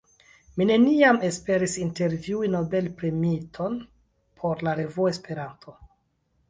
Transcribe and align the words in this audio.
Mi 0.59 0.65
neniam 0.69 1.19
esperis 1.27 1.75
intervjui 1.83 2.49
Nobel-premiiton 2.55 3.79
por 4.41 4.69
la 4.69 4.77
revuo 4.83 5.11
Esperanto! 5.15 5.81